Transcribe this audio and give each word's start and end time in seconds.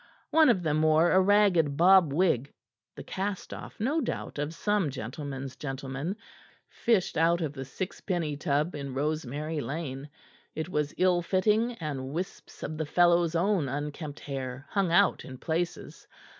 One 0.31 0.49
of 0.49 0.63
them 0.63 0.81
wore 0.81 1.11
a 1.11 1.21
ragged 1.21 1.77
bob 1.77 2.11
wig 2.11 2.51
the 2.95 3.03
cast 3.03 3.53
off, 3.53 3.79
no 3.79 4.01
doubt, 4.01 4.39
of 4.39 4.51
some 4.55 4.89
gentleman's 4.89 5.55
gentleman, 5.55 6.15
fished 6.71 7.17
out 7.19 7.39
of 7.39 7.53
the 7.53 7.65
sixpenny 7.65 8.35
tub 8.35 8.73
in 8.73 8.95
Rosemary 8.95 9.59
Lane; 9.61 10.09
it 10.55 10.69
was 10.69 10.95
ill 10.97 11.21
fitting, 11.21 11.73
and 11.73 12.09
wisps 12.13 12.63
of 12.63 12.79
the 12.79 12.85
fellow's 12.87 13.35
own 13.35 13.69
unkempt 13.69 14.21
hair 14.21 14.65
hung 14.69 14.91
out 14.91 15.23
in 15.23 15.37
places. 15.37 16.07